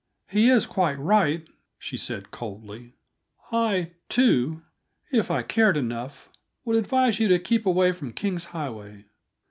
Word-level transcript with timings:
"He 0.31 0.49
is 0.49 0.65
quite 0.65 0.97
right," 0.97 1.47
she 1.77 1.95
said 1.95 2.31
coldly. 2.31 2.95
"I, 3.51 3.91
too 4.09 4.63
if 5.11 5.29
I 5.29 5.43
cared 5.43 5.77
enough 5.77 6.31
would 6.65 6.75
advise 6.75 7.19
you 7.19 7.27
to 7.27 7.37
keep 7.37 7.67
away 7.67 7.91
from 7.91 8.11
King's 8.13 8.45
Highway." 8.45 9.05